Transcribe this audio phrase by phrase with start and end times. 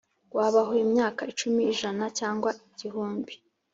[0.37, 3.33] Wabaho imyaka icumi, ijana cyangwa igihumbi,